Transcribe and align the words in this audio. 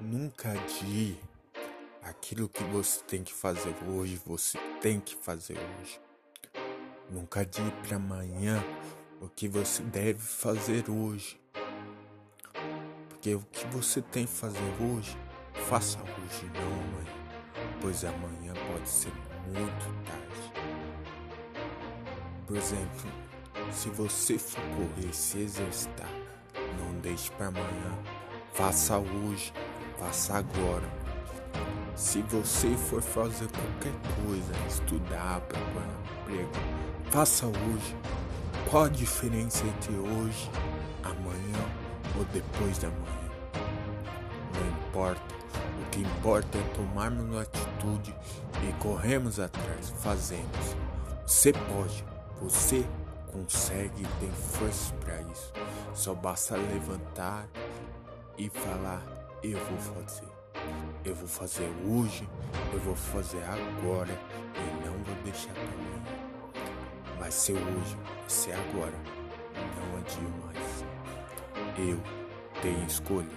Nunca 0.00 0.50
adie. 0.50 1.18
Aquilo 2.02 2.48
que 2.48 2.64
você 2.64 3.00
tem 3.04 3.22
que 3.22 3.32
fazer 3.32 3.74
hoje, 3.88 4.20
você 4.26 4.58
tem 4.80 5.00
que 5.00 5.14
fazer 5.14 5.56
hoje. 5.56 6.00
Nunca 7.08 7.40
adie 7.40 7.70
para 7.86 7.96
amanhã 7.96 8.62
o 9.20 9.28
que 9.28 9.48
você 9.48 9.82
deve 9.84 10.18
fazer 10.18 10.90
hoje. 10.90 11.40
Porque 13.08 13.34
o 13.36 13.40
que 13.52 13.66
você 13.68 14.02
tem 14.02 14.26
que 14.26 14.32
fazer 14.32 14.58
hoje, 14.82 15.16
faça 15.68 15.98
hoje, 16.00 16.50
não 16.52 16.72
amanhã. 16.72 17.24
Pois 17.80 18.04
amanhã 18.04 18.52
pode 18.72 18.88
ser 18.88 19.12
muito 19.46 20.04
tarde. 20.04 20.52
Por 22.46 22.56
exemplo, 22.56 23.10
se 23.72 23.88
você 23.90 24.38
for 24.38 24.60
correr, 24.60 25.12
se 25.14 25.38
exercitar, 25.38 26.10
não 26.78 27.00
deixe 27.00 27.30
para 27.30 27.46
amanhã. 27.46 28.02
Faça 28.52 28.98
hoje, 28.98 29.52
faça 30.04 30.38
agora. 30.38 30.88
Se 31.96 32.20
você 32.22 32.74
for 32.76 33.00
fazer 33.00 33.48
qualquer 33.48 33.92
coisa, 34.26 34.52
estudar, 34.68 35.40
procurar 35.42 35.88
emprego, 36.22 36.50
faça 37.10 37.46
hoje. 37.46 37.96
Qual 38.68 38.84
a 38.84 38.88
diferença 38.88 39.64
entre 39.64 39.94
hoje, 39.94 40.50
amanhã 41.02 41.64
ou 42.18 42.24
depois 42.26 42.78
da 42.78 42.88
manhã? 42.88 43.64
Não 44.54 44.88
importa. 44.88 45.34
O 45.80 45.90
que 45.90 46.00
importa 46.00 46.58
é 46.58 46.62
tomarmos 46.74 47.38
atitude 47.38 48.14
e 48.68 48.72
corremos 48.82 49.38
atrás, 49.38 49.90
fazemos. 49.98 50.76
Você 51.24 51.52
pode, 51.52 52.04
você 52.40 52.84
consegue 53.32 54.02
e 54.02 54.20
tem 54.20 54.30
força 54.30 54.92
para 54.94 55.20
isso. 55.22 55.52
Só 55.94 56.14
basta 56.14 56.56
levantar 56.56 57.46
e 58.36 58.48
falar: 58.48 59.23
Eu 59.44 59.58
vou 59.58 59.78
fazer. 59.78 60.26
Eu 61.04 61.14
vou 61.14 61.28
fazer 61.28 61.70
hoje, 61.86 62.26
eu 62.72 62.78
vou 62.78 62.96
fazer 62.96 63.42
agora 63.44 64.18
e 64.56 64.86
não 64.86 64.96
vou 65.02 65.14
deixar 65.22 65.52
para 65.52 65.62
amanhã. 65.64 66.02
Vai 67.18 67.30
ser 67.30 67.52
hoje, 67.52 67.94
vai 67.94 68.28
ser 68.30 68.52
agora. 68.52 68.98
Não 69.54 69.98
adio 69.98 70.30
mais. 70.46 70.84
Eu 71.76 72.00
tenho 72.62 72.86
escolha. 72.86 73.28